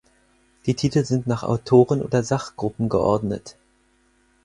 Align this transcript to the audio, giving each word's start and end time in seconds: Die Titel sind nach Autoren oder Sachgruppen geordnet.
Die 0.65 0.73
Titel 0.73 1.05
sind 1.05 1.27
nach 1.27 1.43
Autoren 1.43 2.01
oder 2.01 2.23
Sachgruppen 2.23 2.89
geordnet. 2.89 3.55